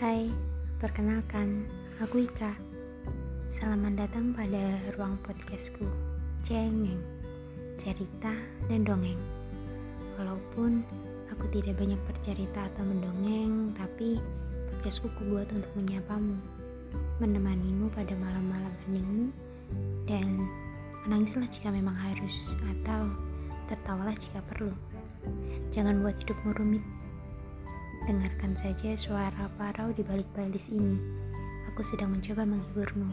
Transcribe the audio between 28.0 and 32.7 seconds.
Dengarkan saja suara parau di balik playlist ini. Aku sedang mencoba